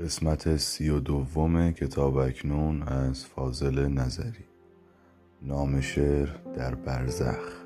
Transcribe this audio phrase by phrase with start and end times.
[0.00, 4.44] قسمت سی و دوم کتاب اکنون از فاضل نظری.
[5.42, 7.64] نام شعر در برزخ.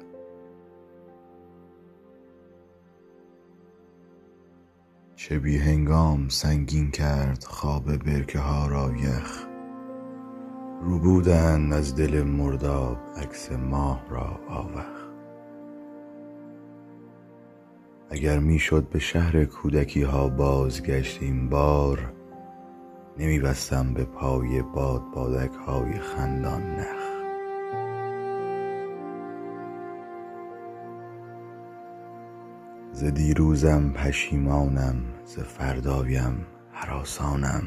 [5.16, 9.46] چه بی هنگام سنگین کرد خواب برکه ها را یخ
[10.82, 15.04] ربودند از دل مرداب عکس ماه را آوخ.
[18.10, 22.13] اگر می شد به شهر کودکی ها بازگشت این بار
[23.18, 27.04] نمی بستم به پای باد بادک های خندان نخ.
[32.92, 37.62] ز دیروزم پشیمانم ز فردایم هراسانم.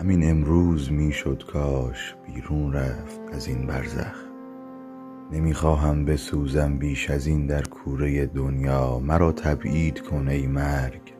[0.00, 4.16] همین امروز می شد کاش بیرون رفت از این برزخ.
[5.32, 8.98] نمی خواهم بسوزم بیش از این در کوره دنیا.
[8.98, 11.17] مرا تبعید کن ای مرگ.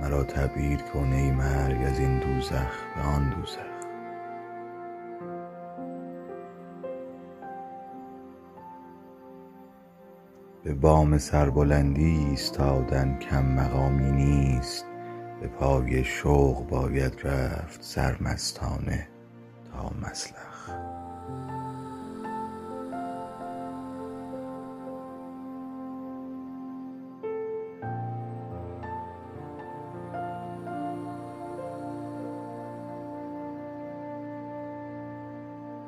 [0.00, 3.60] مرا تبعید کن ای مرگ از این دوزخ به آن دوزخ.
[10.64, 14.86] به بام سربلندی ایستادن کم مقامی نیست
[15.40, 19.08] به پای شوق باید رفت سرمستانه
[19.72, 20.70] تا مسلخ.